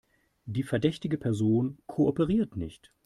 [0.45, 2.91] Die verdächtige Person kooperiert nicht.